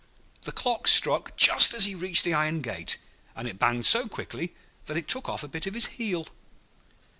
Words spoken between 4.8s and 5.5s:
that it took off a